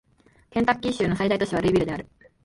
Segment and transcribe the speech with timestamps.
[0.49, 2.07] ケンタッキー州の最大都市はルイビルである